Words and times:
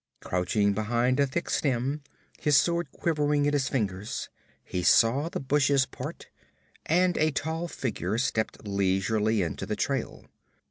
Crouching 0.19 0.73
behind 0.73 1.19
a 1.19 1.27
thick 1.27 1.47
stem, 1.47 2.01
his 2.39 2.57
sword 2.57 2.89
quivering 2.91 3.45
in 3.45 3.53
his 3.53 3.69
fingers, 3.69 4.29
he 4.63 4.81
saw 4.81 5.29
the 5.29 5.39
bushes 5.39 5.85
part, 5.85 6.27
and 6.87 7.19
a 7.19 7.29
tall 7.29 7.67
figure 7.67 8.17
stepped 8.17 8.67
leisurely 8.67 9.43
into 9.43 9.67
the 9.67 9.75
trail. 9.75 10.25